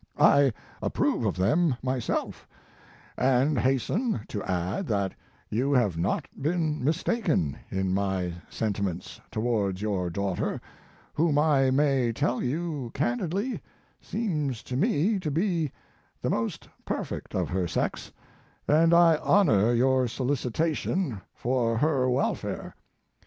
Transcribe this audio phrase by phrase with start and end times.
[0.17, 0.51] I
[0.81, 2.47] approve of them myself,
[3.17, 5.13] and hasten to add that
[5.51, 10.59] you have not been mistaken in my senti ments towards your daughter,
[11.13, 13.61] whom I may tell you candidly
[14.01, 15.71] seems to me to be
[16.19, 18.11] the most perfect of her sex,
[18.67, 22.73] and I honor your solicitation for her welfare.